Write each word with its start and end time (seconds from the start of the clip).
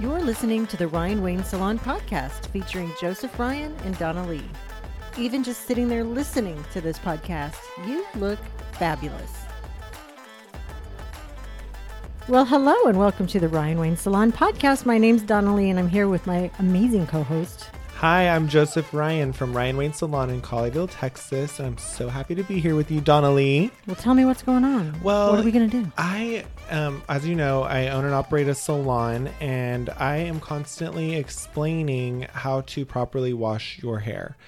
You're 0.00 0.22
listening 0.22 0.66
to 0.68 0.78
the 0.78 0.88
Ryan 0.88 1.20
Wayne 1.20 1.44
Salon 1.44 1.78
podcast 1.78 2.46
featuring 2.46 2.90
Joseph 2.98 3.38
Ryan 3.38 3.76
and 3.84 3.98
Donna 3.98 4.26
Lee. 4.26 4.48
Even 5.18 5.44
just 5.44 5.66
sitting 5.66 5.90
there 5.90 6.04
listening 6.04 6.64
to 6.72 6.80
this 6.80 6.98
podcast, 6.98 7.58
you 7.86 8.06
look 8.14 8.38
fabulous. 8.72 9.30
Well, 12.28 12.46
hello 12.46 12.86
and 12.86 12.98
welcome 12.98 13.26
to 13.26 13.38
the 13.38 13.50
Ryan 13.50 13.78
Wayne 13.78 13.96
Salon 13.98 14.32
podcast. 14.32 14.86
My 14.86 14.96
name's 14.96 15.20
Donna 15.20 15.54
Lee 15.54 15.68
and 15.68 15.78
I'm 15.78 15.88
here 15.88 16.08
with 16.08 16.26
my 16.26 16.50
amazing 16.58 17.06
co 17.06 17.22
host, 17.22 17.68
Hi, 18.00 18.30
I'm 18.30 18.48
Joseph 18.48 18.94
Ryan 18.94 19.34
from 19.34 19.54
Ryan 19.54 19.76
Wayne 19.76 19.92
Salon 19.92 20.30
in 20.30 20.40
Colleyville, 20.40 20.88
Texas, 20.90 21.58
and 21.58 21.68
I'm 21.68 21.76
so 21.76 22.08
happy 22.08 22.34
to 22.34 22.42
be 22.42 22.58
here 22.58 22.74
with 22.74 22.90
you, 22.90 23.02
Donna 23.02 23.30
Lee. 23.30 23.70
Well, 23.86 23.94
tell 23.94 24.14
me 24.14 24.24
what's 24.24 24.42
going 24.42 24.64
on. 24.64 24.98
Well, 25.02 25.32
what 25.32 25.40
are 25.40 25.42
we 25.42 25.52
going 25.52 25.68
to 25.68 25.82
do? 25.82 25.92
I, 25.98 26.46
um, 26.70 27.02
as 27.10 27.26
you 27.26 27.34
know, 27.34 27.62
I 27.62 27.88
own 27.88 28.06
and 28.06 28.14
operate 28.14 28.48
a 28.48 28.54
salon, 28.54 29.28
and 29.38 29.90
I 29.90 30.16
am 30.16 30.40
constantly 30.40 31.14
explaining 31.14 32.26
how 32.32 32.62
to 32.62 32.86
properly 32.86 33.34
wash 33.34 33.78
your 33.82 33.98
hair 33.98 34.38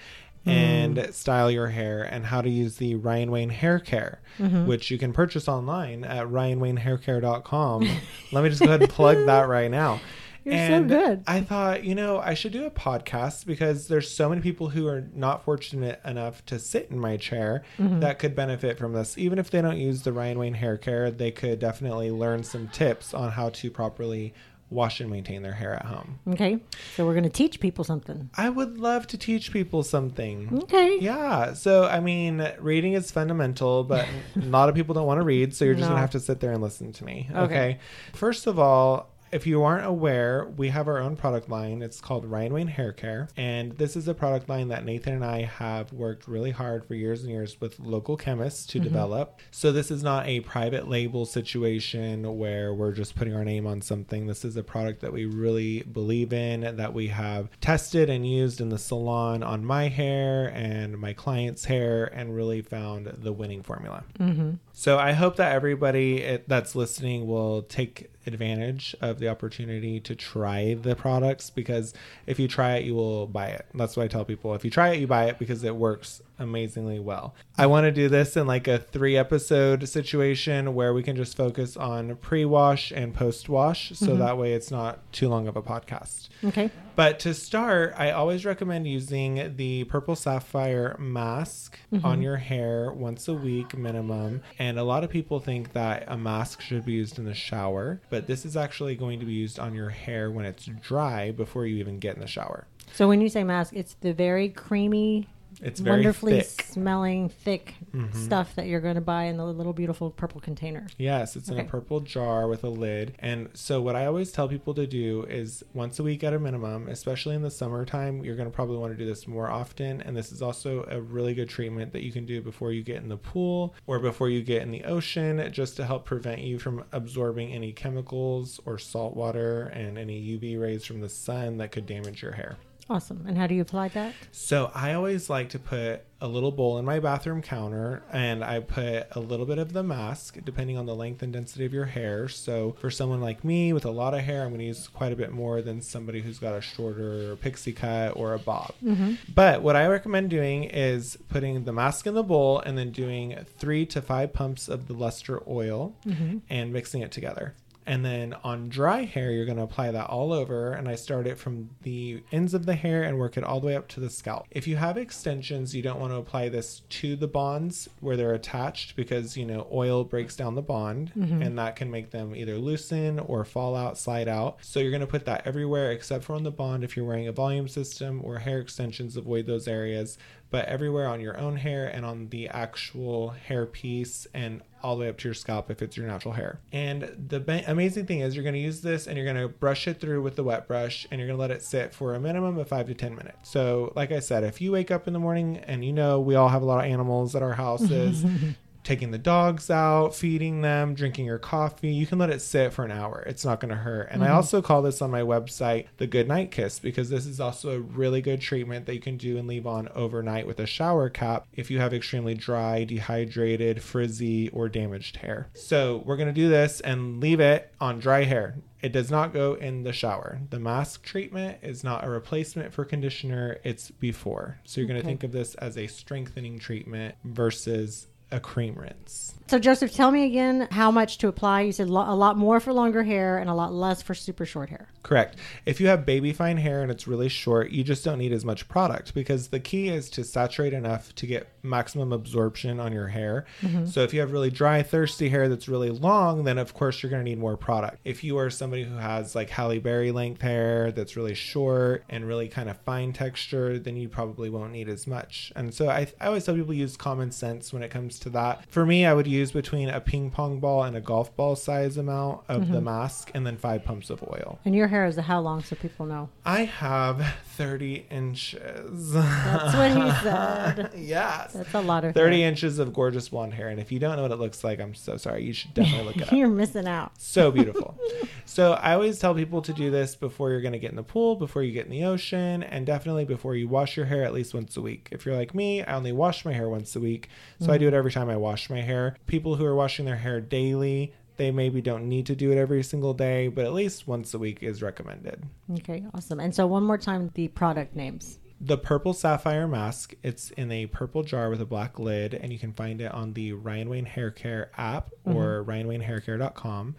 and 0.46 1.14
style 1.14 1.50
your 1.50 1.68
hair 1.68 2.02
and 2.02 2.24
how 2.24 2.40
to 2.40 2.48
use 2.48 2.76
the 2.76 2.94
Ryan 2.94 3.30
Wayne 3.30 3.50
Hair 3.50 3.80
Care, 3.80 4.22
which 4.64 4.90
you 4.90 4.96
can 4.96 5.12
purchase 5.12 5.46
online 5.46 6.04
at 6.04 6.26
ryanwaynehaircare.com. 6.26 7.82
Let 8.32 8.44
me 8.44 8.48
just 8.48 8.62
go 8.62 8.68
ahead 8.68 8.80
and 8.80 8.90
plug 8.90 9.26
that 9.26 9.46
right 9.46 9.70
now. 9.70 10.00
You're 10.44 10.54
so 10.56 10.60
and 10.74 10.88
good. 10.88 11.22
I 11.26 11.40
thought, 11.40 11.84
you 11.84 11.94
know, 11.94 12.18
I 12.18 12.34
should 12.34 12.52
do 12.52 12.64
a 12.66 12.70
podcast 12.70 13.46
because 13.46 13.88
there's 13.88 14.10
so 14.10 14.28
many 14.28 14.40
people 14.40 14.70
who 14.70 14.86
are 14.88 15.04
not 15.14 15.44
fortunate 15.44 16.00
enough 16.04 16.44
to 16.46 16.58
sit 16.58 16.88
in 16.90 16.98
my 16.98 17.16
chair 17.16 17.62
Mm-hmm. 17.78 18.00
that 18.00 18.18
could 18.18 18.34
benefit 18.34 18.78
from 18.78 18.92
this. 18.92 19.16
Even 19.18 19.38
if 19.38 19.50
they 19.50 19.60
don't 19.62 19.78
use 19.78 20.02
the 20.02 20.12
Ryan 20.12 20.38
Wayne 20.38 20.54
hair 20.54 20.76
care, 20.76 21.10
they 21.10 21.30
could 21.30 21.58
definitely 21.58 22.10
learn 22.10 22.42
some 22.44 22.68
tips 22.68 23.12
on 23.14 23.32
how 23.32 23.50
to 23.50 23.70
properly 23.70 24.34
wash 24.70 25.00
and 25.02 25.10
maintain 25.10 25.42
their 25.42 25.52
hair 25.52 25.74
at 25.74 25.84
home. 25.84 26.18
Okay, 26.30 26.58
so 26.96 27.04
we're 27.04 27.12
going 27.12 27.24
to 27.24 27.28
teach 27.28 27.60
people 27.60 27.84
something. 27.84 28.30
I 28.36 28.48
would 28.48 28.78
love 28.78 29.06
to 29.08 29.18
teach 29.18 29.52
people 29.52 29.82
something. 29.82 30.60
Okay. 30.62 30.98
Yeah. 30.98 31.52
So, 31.52 31.84
I 31.84 32.00
mean, 32.00 32.46
reading 32.58 32.94
is 32.94 33.10
fundamental, 33.10 33.84
but 33.84 34.06
a 34.36 34.40
lot 34.46 34.70
of 34.70 34.74
people 34.74 34.94
don't 34.94 35.06
want 35.06 35.20
to 35.20 35.24
read. 35.24 35.54
So, 35.54 35.66
you're 35.66 35.74
just 35.74 35.82
No. 35.82 35.88
going 35.88 35.96
to 35.98 36.00
have 36.00 36.10
to 36.12 36.20
sit 36.20 36.40
there 36.40 36.52
and 36.52 36.62
listen 36.62 36.90
to 36.94 37.04
me. 37.04 37.28
Okay. 37.30 37.42
Okay. 37.44 37.78
First 38.14 38.46
of 38.46 38.58
all, 38.58 39.11
if 39.32 39.46
you 39.46 39.62
aren't 39.62 39.86
aware, 39.86 40.46
we 40.56 40.68
have 40.68 40.86
our 40.86 40.98
own 40.98 41.16
product 41.16 41.48
line. 41.48 41.80
It's 41.80 42.02
called 42.02 42.26
Ryan 42.26 42.52
Wayne 42.52 42.66
Hair 42.68 42.92
Care. 42.92 43.28
And 43.36 43.72
this 43.72 43.96
is 43.96 44.06
a 44.06 44.14
product 44.14 44.48
line 44.48 44.68
that 44.68 44.84
Nathan 44.84 45.14
and 45.14 45.24
I 45.24 45.42
have 45.44 45.90
worked 45.92 46.28
really 46.28 46.50
hard 46.50 46.84
for 46.84 46.94
years 46.94 47.22
and 47.22 47.30
years 47.30 47.58
with 47.58 47.80
local 47.80 48.16
chemists 48.16 48.66
to 48.66 48.78
develop. 48.78 49.40
So, 49.50 49.72
this 49.72 49.90
is 49.90 50.02
not 50.02 50.26
a 50.26 50.40
private 50.40 50.86
label 50.88 51.24
situation 51.24 52.36
where 52.36 52.74
we're 52.74 52.92
just 52.92 53.16
putting 53.16 53.34
our 53.34 53.44
name 53.44 53.66
on 53.66 53.80
something. 53.80 54.26
This 54.26 54.44
is 54.44 54.56
a 54.56 54.62
product 54.62 55.00
that 55.00 55.12
we 55.12 55.24
really 55.24 55.82
believe 55.82 56.32
in, 56.32 56.76
that 56.76 56.92
we 56.92 57.08
have 57.08 57.48
tested 57.60 58.10
and 58.10 58.26
used 58.26 58.60
in 58.60 58.68
the 58.68 58.78
salon 58.78 59.42
on 59.42 59.64
my 59.64 59.88
hair 59.88 60.52
and 60.54 60.98
my 60.98 61.14
client's 61.14 61.64
hair, 61.64 62.04
and 62.04 62.36
really 62.36 62.60
found 62.60 63.06
the 63.06 63.32
winning 63.32 63.62
formula. 63.62 64.04
Mm-hmm. 64.18 64.52
So 64.74 64.98
I 64.98 65.12
hope 65.12 65.36
that 65.36 65.52
everybody 65.52 66.40
that's 66.46 66.74
listening 66.74 67.26
will 67.26 67.62
take 67.62 68.10
advantage 68.26 68.94
of 69.00 69.18
the 69.18 69.28
opportunity 69.28 70.00
to 70.00 70.14
try 70.14 70.74
the 70.74 70.94
products 70.94 71.50
because 71.50 71.94
if 72.26 72.38
you 72.38 72.48
try 72.48 72.76
it, 72.76 72.84
you 72.84 72.94
will 72.94 73.26
buy 73.26 73.48
it. 73.48 73.66
That's 73.74 73.96
what 73.96 74.04
I 74.04 74.08
tell 74.08 74.24
people. 74.24 74.54
If 74.54 74.64
you 74.64 74.70
try 74.70 74.90
it, 74.90 75.00
you 75.00 75.06
buy 75.06 75.26
it 75.26 75.38
because 75.38 75.64
it 75.64 75.74
works 75.76 76.22
amazingly 76.38 76.98
well. 76.98 77.34
I 77.56 77.66
want 77.66 77.84
to 77.84 77.92
do 77.92 78.08
this 78.08 78.36
in 78.36 78.46
like 78.46 78.68
a 78.68 78.78
three 78.78 79.16
episode 79.16 79.88
situation 79.88 80.74
where 80.74 80.92
we 80.92 81.02
can 81.02 81.16
just 81.16 81.36
focus 81.36 81.76
on 81.76 82.16
pre 82.16 82.44
wash 82.44 82.90
and 82.90 83.14
post 83.14 83.48
wash. 83.48 83.92
So 83.94 84.08
mm-hmm. 84.08 84.18
that 84.18 84.36
way 84.36 84.52
it's 84.52 84.70
not 84.70 85.00
too 85.12 85.28
long 85.28 85.48
of 85.48 85.56
a 85.56 85.62
podcast. 85.62 86.28
Okay. 86.44 86.70
But 86.94 87.20
to 87.20 87.32
start, 87.32 87.94
I 87.96 88.10
always 88.10 88.44
recommend 88.44 88.86
using 88.86 89.56
the 89.56 89.84
Purple 89.84 90.16
Sapphire 90.16 90.96
mask 90.98 91.78
mm-hmm. 91.92 92.04
on 92.04 92.20
your 92.20 92.36
hair 92.36 92.92
once 92.92 93.28
a 93.28 93.34
week 93.34 93.76
minimum. 93.76 94.42
And 94.58 94.78
a 94.78 94.82
lot 94.82 95.04
of 95.04 95.10
people 95.10 95.40
think 95.40 95.72
that 95.72 96.04
a 96.06 96.18
mask 96.18 96.60
should 96.60 96.84
be 96.84 96.92
used 96.92 97.18
in 97.18 97.24
the 97.24 97.34
shower, 97.34 98.00
but 98.12 98.26
this 98.26 98.44
is 98.44 98.58
actually 98.58 98.94
going 98.94 99.18
to 99.18 99.24
be 99.24 99.32
used 99.32 99.58
on 99.58 99.74
your 99.74 99.88
hair 99.88 100.30
when 100.30 100.44
it's 100.44 100.66
dry 100.66 101.30
before 101.30 101.64
you 101.64 101.76
even 101.76 101.98
get 101.98 102.14
in 102.14 102.20
the 102.20 102.26
shower. 102.26 102.66
So 102.92 103.08
when 103.08 103.22
you 103.22 103.30
say 103.30 103.42
mask, 103.42 103.72
it's 103.74 103.94
the 104.02 104.12
very 104.12 104.50
creamy, 104.50 105.30
It's 105.60 105.80
very 105.80 105.96
wonderfully 105.98 106.40
thick. 106.40 106.62
smelling, 106.62 107.28
thick 107.28 107.74
Mhm. 107.92 108.14
stuff 108.14 108.54
that 108.56 108.66
you're 108.66 108.80
going 108.80 108.94
to 108.94 109.00
buy 109.00 109.24
in 109.24 109.36
the 109.36 109.44
little 109.44 109.72
beautiful 109.72 110.10
purple 110.10 110.40
container. 110.40 110.86
Yes, 110.98 111.36
it's 111.36 111.48
in 111.48 111.58
a 111.58 111.64
purple 111.64 112.00
jar 112.00 112.48
with 112.48 112.64
a 112.64 112.68
lid. 112.68 113.14
And 113.18 113.48
so, 113.52 113.80
what 113.82 113.94
I 113.96 114.06
always 114.06 114.32
tell 114.32 114.48
people 114.48 114.72
to 114.74 114.86
do 114.86 115.24
is 115.24 115.62
once 115.74 115.98
a 115.98 116.02
week 116.02 116.24
at 116.24 116.32
a 116.32 116.38
minimum, 116.38 116.88
especially 116.88 117.34
in 117.34 117.42
the 117.42 117.50
summertime, 117.50 118.24
you're 118.24 118.36
going 118.36 118.48
to 118.50 118.54
probably 118.54 118.76
want 118.78 118.92
to 118.92 118.98
do 118.98 119.04
this 119.06 119.26
more 119.28 119.50
often. 119.50 120.00
And 120.00 120.16
this 120.16 120.32
is 120.32 120.40
also 120.42 120.84
a 120.90 121.00
really 121.00 121.34
good 121.34 121.48
treatment 121.48 121.92
that 121.92 122.02
you 122.02 122.12
can 122.12 122.24
do 122.24 122.40
before 122.40 122.72
you 122.72 122.82
get 122.82 122.96
in 123.02 123.08
the 123.08 123.16
pool 123.16 123.74
or 123.86 123.98
before 123.98 124.28
you 124.30 124.42
get 124.42 124.62
in 124.62 124.70
the 124.70 124.84
ocean, 124.84 125.46
just 125.52 125.76
to 125.76 125.84
help 125.84 126.04
prevent 126.04 126.40
you 126.40 126.58
from 126.58 126.84
absorbing 126.92 127.52
any 127.52 127.72
chemicals 127.72 128.60
or 128.64 128.78
salt 128.78 129.14
water 129.16 129.64
and 129.64 129.98
any 129.98 130.18
UV 130.20 130.56
rays 130.60 130.84
from 130.84 131.00
the 131.00 131.08
sun 131.08 131.58
that 131.58 131.72
could 131.72 131.86
damage 131.86 132.22
your 132.22 132.32
hair. 132.32 132.56
Awesome. 132.90 133.24
And 133.26 133.38
how 133.38 133.46
do 133.46 133.54
you 133.54 133.62
apply 133.62 133.88
that? 133.88 134.12
So 134.32 134.70
I 134.74 134.92
always 134.94 135.30
like 135.30 135.50
to 135.50 135.58
put 135.58 136.02
a 136.20 136.28
little 136.28 136.52
bowl 136.52 136.78
in 136.78 136.84
my 136.84 137.00
bathroom 137.00 137.42
counter 137.42 138.02
and 138.12 138.44
I 138.44 138.60
put 138.60 139.08
a 139.12 139.18
little 139.18 139.44
bit 139.46 139.58
of 139.58 139.72
the 139.72 139.82
mask 139.82 140.36
depending 140.44 140.76
on 140.76 140.86
the 140.86 140.94
length 140.94 141.22
and 141.22 141.32
density 141.32 141.64
of 141.64 141.72
your 141.72 141.86
hair. 141.86 142.28
So 142.28 142.76
for 142.80 142.90
someone 142.90 143.20
like 143.20 143.42
me 143.44 143.72
with 143.72 143.84
a 143.84 143.90
lot 143.90 144.14
of 144.14 144.20
hair, 144.20 144.42
I'm 144.42 144.48
going 144.50 144.60
to 144.60 144.66
use 144.66 144.86
quite 144.88 145.12
a 145.12 145.16
bit 145.16 145.32
more 145.32 145.62
than 145.62 145.80
somebody 145.80 146.20
who's 146.20 146.38
got 146.38 146.54
a 146.54 146.60
shorter 146.60 147.34
pixie 147.36 147.72
cut 147.72 148.16
or 148.16 148.34
a 148.34 148.38
bob. 148.38 148.72
Mm-hmm. 148.84 149.14
But 149.34 149.62
what 149.62 149.74
I 149.74 149.86
recommend 149.86 150.30
doing 150.30 150.64
is 150.64 151.16
putting 151.28 151.64
the 151.64 151.72
mask 151.72 152.06
in 152.06 152.14
the 152.14 152.22
bowl 152.22 152.60
and 152.60 152.76
then 152.78 152.90
doing 152.90 153.36
three 153.58 153.84
to 153.86 154.00
five 154.02 154.32
pumps 154.32 154.68
of 154.68 154.86
the 154.88 154.94
luster 154.94 155.42
oil 155.48 155.94
Mm-hmm. 156.06 156.38
and 156.50 156.72
mixing 156.72 157.00
it 157.02 157.10
together. 157.12 157.54
And 157.86 158.04
then 158.04 158.34
on 158.44 158.68
dry 158.68 159.04
hair, 159.04 159.30
you're 159.32 159.44
going 159.44 159.56
to 159.56 159.64
apply 159.64 159.90
that 159.90 160.08
all 160.08 160.32
over. 160.32 160.72
And 160.72 160.88
I 160.88 160.94
start 160.94 161.26
it 161.26 161.38
from 161.38 161.70
the 161.82 162.22
ends 162.30 162.54
of 162.54 162.66
the 162.66 162.74
hair 162.74 163.02
and 163.02 163.18
work 163.18 163.36
it 163.36 163.44
all 163.44 163.60
the 163.60 163.66
way 163.66 163.76
up 163.76 163.88
to 163.88 164.00
the 164.00 164.10
scalp. 164.10 164.46
If 164.50 164.66
you 164.66 164.76
have 164.76 164.96
extensions, 164.96 165.74
you 165.74 165.82
don't 165.82 166.00
want 166.00 166.12
to 166.12 166.18
apply 166.18 166.48
this 166.48 166.82
to 166.88 167.16
the 167.16 167.26
bonds 167.26 167.88
where 168.00 168.16
they're 168.16 168.34
attached 168.34 168.96
because, 168.96 169.36
you 169.36 169.44
know, 169.44 169.66
oil 169.72 170.04
breaks 170.04 170.36
down 170.36 170.54
the 170.54 170.62
bond 170.62 171.12
mm-hmm. 171.16 171.42
and 171.42 171.58
that 171.58 171.76
can 171.76 171.90
make 171.90 172.10
them 172.10 172.36
either 172.36 172.56
loosen 172.58 173.18
or 173.18 173.44
fall 173.44 173.74
out, 173.74 173.98
slide 173.98 174.28
out. 174.28 174.58
So 174.62 174.80
you're 174.80 174.90
going 174.90 175.00
to 175.00 175.06
put 175.06 175.24
that 175.24 175.46
everywhere 175.46 175.90
except 175.92 176.24
for 176.24 176.34
on 176.34 176.44
the 176.44 176.50
bond 176.50 176.84
if 176.84 176.96
you're 176.96 177.06
wearing 177.06 177.28
a 177.28 177.32
volume 177.32 177.68
system 177.68 178.20
or 178.22 178.38
hair 178.38 178.58
extensions, 178.58 179.16
avoid 179.16 179.46
those 179.46 179.66
areas 179.66 180.18
but 180.52 180.66
everywhere 180.66 181.08
on 181.08 181.20
your 181.20 181.36
own 181.38 181.56
hair 181.56 181.86
and 181.86 182.04
on 182.04 182.28
the 182.28 182.46
actual 182.48 183.30
hair 183.30 183.64
piece 183.64 184.26
and 184.34 184.60
all 184.82 184.96
the 184.96 185.02
way 185.02 185.08
up 185.08 185.18
to 185.18 185.28
your 185.28 185.34
scalp 185.34 185.70
if 185.70 185.82
it's 185.82 185.96
your 185.96 186.06
natural 186.06 186.34
hair. 186.34 186.60
And 186.72 187.26
the 187.28 187.40
ba- 187.40 187.64
amazing 187.66 188.06
thing 188.06 188.20
is 188.20 188.34
you're 188.34 188.42
going 188.42 188.54
to 188.54 188.60
use 188.60 188.80
this 188.80 189.06
and 189.06 189.16
you're 189.16 189.24
going 189.26 189.36
to 189.36 189.48
brush 189.48 189.86
it 189.88 190.00
through 190.00 190.22
with 190.22 190.36
the 190.36 190.44
wet 190.44 190.66
brush 190.66 191.06
and 191.10 191.18
you're 191.20 191.28
going 191.28 191.36
to 191.36 191.40
let 191.40 191.50
it 191.50 191.62
sit 191.62 191.94
for 191.94 192.14
a 192.14 192.20
minimum 192.20 192.58
of 192.58 192.68
5 192.68 192.86
to 192.88 192.94
10 192.94 193.14
minutes. 193.14 193.50
So, 193.50 193.92
like 193.94 194.12
I 194.12 194.20
said, 194.20 194.44
if 194.44 194.60
you 194.60 194.72
wake 194.72 194.90
up 194.90 195.06
in 195.06 195.12
the 195.12 195.18
morning 195.18 195.58
and 195.58 195.84
you 195.84 195.92
know 195.92 196.20
we 196.20 196.34
all 196.34 196.48
have 196.48 196.62
a 196.62 196.64
lot 196.64 196.84
of 196.84 196.90
animals 196.90 197.34
at 197.34 197.42
our 197.42 197.54
houses, 197.54 198.24
taking 198.84 199.10
the 199.10 199.18
dogs 199.18 199.70
out, 199.70 200.14
feeding 200.14 200.60
them, 200.60 200.94
drinking 200.94 201.26
your 201.26 201.38
coffee. 201.38 201.92
You 201.92 202.06
can 202.06 202.18
let 202.18 202.30
it 202.30 202.40
sit 202.40 202.72
for 202.72 202.84
an 202.84 202.90
hour. 202.90 203.22
It's 203.26 203.44
not 203.44 203.60
going 203.60 203.70
to 203.70 203.76
hurt. 203.76 204.08
And 204.10 204.22
I 204.22 204.26
mm-hmm. 204.26 204.36
also 204.36 204.62
call 204.62 204.82
this 204.82 205.00
on 205.00 205.10
my 205.10 205.22
website 205.22 205.86
the 205.98 206.06
good 206.06 206.28
night 206.28 206.50
kiss 206.50 206.78
because 206.78 207.08
this 207.08 207.26
is 207.26 207.40
also 207.40 207.70
a 207.70 207.80
really 207.80 208.20
good 208.20 208.40
treatment 208.40 208.86
that 208.86 208.94
you 208.94 209.00
can 209.00 209.16
do 209.16 209.38
and 209.38 209.46
leave 209.46 209.66
on 209.66 209.88
overnight 209.94 210.46
with 210.46 210.60
a 210.60 210.66
shower 210.66 211.08
cap 211.08 211.46
if 211.52 211.70
you 211.70 211.78
have 211.78 211.94
extremely 211.94 212.34
dry, 212.34 212.84
dehydrated, 212.84 213.82
frizzy, 213.82 214.48
or 214.50 214.68
damaged 214.68 215.16
hair. 215.16 215.48
So 215.54 216.02
we're 216.04 216.16
going 216.16 216.28
to 216.28 216.32
do 216.32 216.48
this 216.48 216.80
and 216.80 217.20
leave 217.20 217.40
it 217.40 217.72
on 217.80 217.98
dry 217.98 218.24
hair. 218.24 218.56
It 218.82 218.92
does 218.92 219.12
not 219.12 219.32
go 219.32 219.54
in 219.54 219.84
the 219.84 219.92
shower. 219.92 220.40
The 220.50 220.58
mask 220.58 221.04
treatment 221.04 221.58
is 221.62 221.84
not 221.84 222.04
a 222.04 222.10
replacement 222.10 222.72
for 222.72 222.84
conditioner, 222.84 223.58
it's 223.62 223.92
before. 223.92 224.58
So 224.64 224.80
you're 224.80 224.88
going 224.88 225.00
to 225.00 225.06
think 225.06 225.22
of 225.22 225.30
this 225.30 225.54
as 225.54 225.78
a 225.78 225.86
strengthening 225.86 226.58
treatment 226.58 227.14
versus 227.22 228.08
a 228.32 228.40
cream 228.40 228.74
rinse. 228.74 229.34
So, 229.52 229.58
Joseph, 229.58 229.92
tell 229.92 230.10
me 230.10 230.24
again 230.24 230.66
how 230.70 230.90
much 230.90 231.18
to 231.18 231.28
apply. 231.28 231.62
You 231.62 231.72
said 231.72 231.90
lo- 231.90 232.06
a 232.06 232.16
lot 232.16 232.38
more 232.38 232.58
for 232.58 232.72
longer 232.72 233.02
hair 233.02 233.36
and 233.36 233.50
a 233.50 233.54
lot 233.54 233.72
less 233.72 234.00
for 234.00 234.14
super 234.14 234.46
short 234.46 234.70
hair. 234.70 234.88
Correct. 235.02 235.36
If 235.66 235.78
you 235.78 235.88
have 235.88 236.06
baby 236.06 236.32
fine 236.32 236.56
hair 236.56 236.80
and 236.80 236.90
it's 236.90 237.06
really 237.06 237.28
short, 237.28 237.70
you 237.70 237.84
just 237.84 238.02
don't 238.02 238.18
need 238.18 238.32
as 238.32 238.46
much 238.46 238.66
product 238.68 239.12
because 239.12 239.48
the 239.48 239.60
key 239.60 239.88
is 239.88 240.08
to 240.10 240.24
saturate 240.24 240.72
enough 240.72 241.14
to 241.16 241.26
get 241.26 241.48
maximum 241.62 242.12
absorption 242.12 242.80
on 242.80 242.92
your 242.92 243.08
hair. 243.08 243.44
Mm-hmm. 243.60 243.86
So 243.86 244.02
if 244.02 244.14
you 244.14 244.20
have 244.20 244.32
really 244.32 244.50
dry, 244.50 244.82
thirsty 244.82 245.28
hair 245.28 245.48
that's 245.48 245.68
really 245.68 245.90
long, 245.90 246.44
then 246.44 246.56
of 246.56 246.72
course 246.72 247.02
you're 247.02 247.10
going 247.10 247.24
to 247.24 247.28
need 247.28 247.38
more 247.38 247.56
product. 247.56 247.98
If 248.04 248.24
you 248.24 248.38
are 248.38 248.48
somebody 248.48 248.84
who 248.84 248.96
has 248.96 249.34
like 249.34 249.50
Halle 249.50 249.80
Berry 249.80 250.12
length 250.12 250.40
hair 250.40 250.92
that's 250.92 251.16
really 251.16 251.34
short 251.34 252.04
and 252.08 252.26
really 252.26 252.48
kind 252.48 252.70
of 252.70 252.78
fine 252.78 253.12
texture, 253.12 253.78
then 253.78 253.96
you 253.96 254.08
probably 254.08 254.48
won't 254.48 254.72
need 254.72 254.88
as 254.88 255.06
much. 255.06 255.52
And 255.56 255.74
so 255.74 255.90
I, 255.90 256.06
I 256.20 256.26
always 256.26 256.44
tell 256.44 256.54
people 256.54 256.72
use 256.72 256.96
common 256.96 257.32
sense 257.32 257.72
when 257.72 257.82
it 257.82 257.90
comes 257.90 258.18
to 258.22 258.30
that. 258.30 258.64
For 258.68 258.84
me, 258.86 259.04
I 259.04 259.14
would 259.14 259.26
use 259.26 259.52
between 259.52 259.88
a 259.88 260.00
ping 260.00 260.30
pong 260.30 260.60
ball 260.60 260.82
and 260.84 260.96
a 260.96 261.00
golf 261.00 261.34
ball 261.36 261.56
size 261.56 261.96
amount 261.96 262.42
of 262.48 262.68
the 262.68 262.76
mm-hmm. 262.76 262.84
mask 262.84 263.30
and 263.34 263.46
then 263.46 263.56
five 263.56 263.84
pumps 263.84 264.10
of 264.10 264.22
oil. 264.22 264.58
And 264.64 264.74
your 264.74 264.88
hair 264.88 265.06
is 265.06 265.16
how 265.16 265.40
long 265.40 265.62
so 265.62 265.76
people 265.76 266.06
know? 266.06 266.28
I 266.44 266.64
have 266.64 267.34
30 267.56 268.06
inches. 268.10 269.12
That's 269.12 269.74
what 269.74 269.90
he 269.90 270.10
said. 270.22 270.90
yes. 270.96 271.52
That's 271.52 271.74
a 271.74 271.80
lot 271.80 272.04
of 272.04 272.14
30 272.14 272.40
hair. 272.40 272.48
inches 272.48 272.78
of 272.78 272.92
gorgeous 272.92 273.28
blonde 273.28 273.54
hair. 273.54 273.68
And 273.68 273.78
if 273.78 273.92
you 273.92 273.98
don't 273.98 274.16
know 274.16 274.22
what 274.22 274.32
it 274.32 274.38
looks 274.38 274.64
like, 274.64 274.80
I'm 274.80 274.94
so 274.94 275.16
sorry. 275.16 275.44
You 275.44 275.52
should 275.52 275.74
definitely 275.74 276.06
look 276.06 276.16
it 276.16 276.22
up. 276.28 276.32
You're 276.32 276.48
missing 276.48 276.86
out. 276.86 277.12
So 277.20 277.50
beautiful. 277.50 277.98
so 278.52 278.72
I 278.74 278.92
always 278.92 279.18
tell 279.18 279.34
people 279.34 279.62
to 279.62 279.72
do 279.72 279.90
this 279.90 280.14
before 280.14 280.50
you're 280.50 280.60
going 280.60 280.74
to 280.74 280.78
get 280.78 280.90
in 280.90 280.96
the 280.96 281.02
pool, 281.02 281.36
before 281.36 281.62
you 281.62 281.72
get 281.72 281.86
in 281.86 281.90
the 281.90 282.04
ocean, 282.04 282.62
and 282.62 282.84
definitely 282.84 283.24
before 283.24 283.56
you 283.56 283.66
wash 283.66 283.96
your 283.96 284.04
hair 284.04 284.24
at 284.24 284.34
least 284.34 284.52
once 284.52 284.76
a 284.76 284.82
week. 284.82 285.08
If 285.10 285.24
you're 285.24 285.34
like 285.34 285.54
me, 285.54 285.82
I 285.82 285.94
only 285.94 286.12
wash 286.12 286.44
my 286.44 286.52
hair 286.52 286.68
once 286.68 286.94
a 286.94 287.00
week. 287.00 287.30
So 287.60 287.66
I 287.66 287.70
mm-hmm. 287.70 287.80
do 287.80 287.88
it 287.88 287.94
every 287.94 288.12
time 288.12 288.28
I 288.28 288.36
wash 288.36 288.68
my 288.68 288.82
hair. 288.82 289.16
People 289.26 289.56
who 289.56 289.64
are 289.64 289.74
washing 289.74 290.04
their 290.04 290.16
hair 290.16 290.40
daily, 290.40 291.14
they 291.38 291.50
maybe 291.50 291.80
don't 291.80 292.10
need 292.10 292.26
to 292.26 292.36
do 292.36 292.52
it 292.52 292.58
every 292.58 292.82
single 292.82 293.14
day, 293.14 293.48
but 293.48 293.64
at 293.64 293.72
least 293.72 294.06
once 294.06 294.34
a 294.34 294.38
week 294.38 294.62
is 294.62 294.82
recommended. 294.82 295.42
Okay, 295.78 296.04
awesome. 296.12 296.38
And 296.38 296.54
so 296.54 296.66
one 296.66 296.84
more 296.84 296.98
time, 296.98 297.30
the 297.32 297.48
product 297.48 297.96
names. 297.96 298.38
The 298.64 298.78
purple 298.78 299.12
sapphire 299.12 299.66
mask 299.66 300.14
it's 300.22 300.50
in 300.52 300.70
a 300.70 300.86
purple 300.86 301.24
jar 301.24 301.50
with 301.50 301.60
a 301.60 301.66
black 301.66 301.98
lid 301.98 302.32
and 302.32 302.52
you 302.52 302.58
can 302.58 302.72
find 302.72 303.00
it 303.00 303.12
on 303.12 303.32
the 303.32 303.52
ryan 303.52 303.88
wayne 303.88 304.04
hair 304.04 304.30
care 304.30 304.70
app 304.76 305.10
mm-hmm. 305.26 305.36
or 305.36 305.64
ryanwaynehaircare.com 305.64 306.94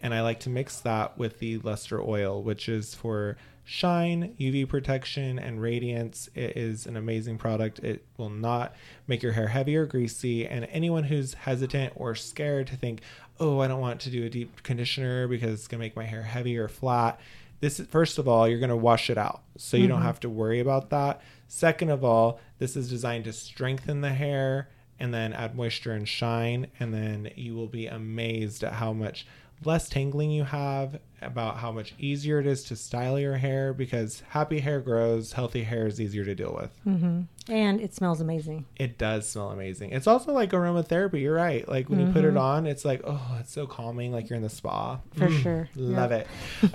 and 0.00 0.14
i 0.14 0.22
like 0.22 0.38
to 0.38 0.48
mix 0.48 0.78
that 0.80 1.18
with 1.18 1.40
the 1.40 1.58
luster 1.58 2.00
oil 2.00 2.40
which 2.42 2.68
is 2.68 2.94
for 2.94 3.36
shine 3.64 4.34
uv 4.40 4.66
protection 4.66 5.38
and 5.38 5.60
radiance. 5.60 6.30
It 6.34 6.56
is 6.56 6.86
an 6.86 6.96
amazing 6.96 7.36
product. 7.36 7.80
It 7.80 8.02
will 8.16 8.30
not 8.30 8.74
make 9.06 9.22
your 9.22 9.32
hair 9.32 9.48
heavy 9.48 9.76
or 9.76 9.84
greasy. 9.84 10.46
And 10.46 10.64
anyone 10.70 11.04
who's 11.04 11.34
hesitant 11.34 11.92
or 11.94 12.14
scared 12.14 12.68
to 12.68 12.76
think 12.76 13.02
oh 13.40 13.60
i 13.60 13.68
don't 13.68 13.80
want 13.80 14.00
to 14.00 14.10
do 14.10 14.24
a 14.24 14.30
deep 14.30 14.62
conditioner 14.62 15.28
because 15.28 15.52
it's 15.52 15.68
going 15.68 15.78
to 15.78 15.84
make 15.84 15.96
my 15.96 16.04
hair 16.04 16.22
heavy 16.22 16.56
or 16.58 16.68
flat 16.68 17.20
this 17.60 17.80
is 17.80 17.86
first 17.86 18.18
of 18.18 18.28
all 18.28 18.48
you're 18.48 18.58
going 18.58 18.68
to 18.68 18.76
wash 18.76 19.10
it 19.10 19.18
out 19.18 19.42
so 19.56 19.76
you 19.76 19.88
don't 19.88 19.98
mm-hmm. 19.98 20.06
have 20.06 20.20
to 20.20 20.28
worry 20.28 20.60
about 20.60 20.90
that. 20.90 21.20
Second 21.46 21.90
of 21.90 22.04
all 22.04 22.40
this 22.58 22.76
is 22.76 22.88
designed 22.88 23.24
to 23.24 23.32
strengthen 23.32 24.00
the 24.00 24.12
hair 24.12 24.68
and 25.00 25.14
then 25.14 25.32
add 25.32 25.54
moisture 25.54 25.92
and 25.92 26.08
shine 26.08 26.68
and 26.78 26.92
then 26.92 27.30
you 27.36 27.54
will 27.54 27.66
be 27.66 27.86
amazed 27.86 28.64
at 28.64 28.74
how 28.74 28.92
much 28.92 29.26
less 29.64 29.88
tangling 29.88 30.30
you 30.30 30.44
have 30.44 31.00
about 31.20 31.56
how 31.56 31.72
much 31.72 31.94
easier 31.98 32.38
it 32.38 32.46
is 32.46 32.62
to 32.62 32.76
style 32.76 33.18
your 33.18 33.36
hair 33.36 33.74
because 33.74 34.22
happy 34.28 34.60
hair 34.60 34.80
grows 34.80 35.32
healthy 35.32 35.64
hair 35.64 35.86
is 35.86 36.00
easier 36.00 36.24
to 36.24 36.34
deal 36.34 36.54
with 36.54 36.70
mm-hmm. 36.86 37.22
And 37.50 37.80
it 37.80 37.94
smells 37.94 38.20
amazing. 38.20 38.66
it 38.76 38.98
does 38.98 39.28
smell 39.28 39.50
amazing 39.50 39.90
it's 39.90 40.06
also 40.06 40.32
like 40.32 40.50
aromatherapy 40.50 41.22
you're 41.22 41.34
right 41.34 41.68
like 41.68 41.88
when 41.88 41.98
you 41.98 42.12
put 42.12 42.24
it 42.24 42.28
mm-hmm. 42.28 42.38
on 42.38 42.66
it's 42.66 42.84
like 42.84 43.00
oh 43.04 43.36
it's 43.40 43.52
so 43.52 43.66
calming 43.66 44.12
like 44.12 44.28
you're 44.30 44.36
in 44.36 44.42
the 44.42 44.48
spa 44.48 45.00
For 45.16 45.28
mm, 45.28 45.42
sure. 45.42 45.68
Love 45.76 46.12
it. 46.12 46.26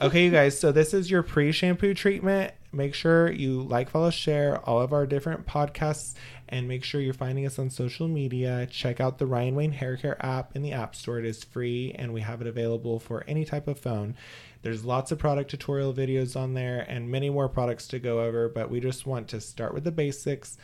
Okay, 0.02 0.26
you 0.26 0.32
guys. 0.32 0.60
So 0.60 0.72
this 0.72 0.94
is 0.94 1.10
your 1.10 1.24
pre-shampoo 1.24 1.94
treatment. 1.94 2.54
Make 2.74 2.96
sure 2.96 3.32
you 3.32 3.62
like, 3.62 3.92
follow, 3.92 4.10
share 4.10 4.58
all 4.68 4.82
of 4.82 4.94
our 4.94 5.06
different 5.06 5.46
podcasts, 5.46 6.16
and 6.50 6.68
make 6.68 6.84
sure 6.84 7.00
you're 7.00 7.14
finding 7.14 7.46
us 7.46 7.60
on 7.60 7.70
social 7.70 8.08
media. 8.08 8.68
Check 8.70 9.00
out 9.00 9.20
the 9.20 9.28
Ryan 9.28 9.54
Wayne 9.54 9.74
Hair 9.74 9.98
Care 9.98 10.26
app 10.26 10.56
in 10.56 10.64
the 10.64 10.72
App 10.72 10.96
Store. 10.96 11.20
It 11.20 11.26
is 11.26 11.44
free, 11.44 11.94
and 12.00 12.12
we 12.14 12.22
have 12.22 12.42
it 12.42 12.48
available 12.48 13.00
for 13.00 13.24
any 13.28 13.46
type 13.46 13.68
of 13.68 13.80
phone. 13.80 14.16
There's 14.64 14.84
lots 14.84 15.12
of 15.12 15.20
product 15.20 15.52
tutorial 15.52 15.94
videos 15.94 16.36
on 16.36 16.56
there, 16.56 16.84
and 16.90 17.12
many 17.12 17.30
more 17.30 17.48
products 17.48 17.88
to 17.90 18.00
go 18.00 18.22
over. 18.22 18.50
But 18.50 18.72
we 18.72 18.80
just 18.80 19.06
want 19.06 19.28
to 19.28 19.40
start 19.40 19.76
with 19.76 19.84
the 19.84 19.92
basics. 19.92 20.58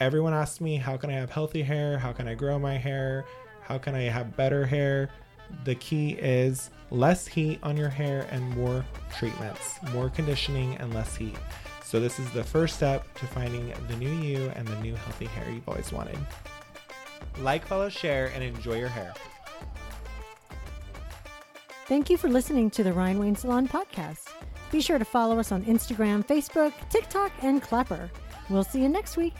Everyone 0.00 0.32
asks 0.32 0.60
me, 0.60 0.76
how 0.76 0.96
can 0.96 1.10
I 1.10 1.14
have 1.14 1.30
healthy 1.30 1.62
hair? 1.62 1.98
How 1.98 2.12
can 2.12 2.26
I 2.26 2.34
grow 2.34 2.58
my 2.58 2.78
hair? 2.78 3.26
How 3.60 3.76
can 3.76 3.94
I 3.94 4.04
have 4.04 4.38
better 4.38 4.64
hair? 4.64 5.10
The 5.64 5.74
key 5.76 6.10
is 6.12 6.70
less 6.90 7.26
heat 7.26 7.58
on 7.62 7.76
your 7.76 7.88
hair 7.88 8.26
and 8.30 8.48
more 8.56 8.84
treatments, 9.16 9.78
more 9.92 10.10
conditioning 10.10 10.76
and 10.76 10.92
less 10.94 11.16
heat. 11.16 11.36
So, 11.84 12.00
this 12.00 12.18
is 12.18 12.30
the 12.30 12.42
first 12.42 12.76
step 12.76 13.12
to 13.14 13.26
finding 13.26 13.72
the 13.88 13.96
new 13.96 14.10
you 14.10 14.50
and 14.56 14.66
the 14.66 14.80
new 14.80 14.94
healthy 14.94 15.26
hair 15.26 15.50
you've 15.50 15.68
always 15.68 15.92
wanted. 15.92 16.18
Like, 17.40 17.66
follow, 17.66 17.88
share, 17.88 18.32
and 18.34 18.42
enjoy 18.42 18.78
your 18.78 18.88
hair. 18.88 19.12
Thank 21.86 22.08
you 22.08 22.16
for 22.16 22.28
listening 22.28 22.70
to 22.70 22.82
the 22.82 22.92
Ryan 22.92 23.18
Wayne 23.18 23.36
Salon 23.36 23.68
podcast. 23.68 24.28
Be 24.70 24.80
sure 24.80 24.98
to 24.98 25.04
follow 25.04 25.38
us 25.38 25.52
on 25.52 25.64
Instagram, 25.64 26.26
Facebook, 26.26 26.72
TikTok, 26.88 27.30
and 27.42 27.60
Clapper. 27.60 28.10
We'll 28.48 28.64
see 28.64 28.80
you 28.80 28.88
next 28.88 29.16
week. 29.16 29.34